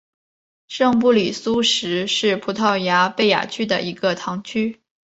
[0.67, 4.81] 圣布里苏什是葡萄牙贝雅区的一个堂区。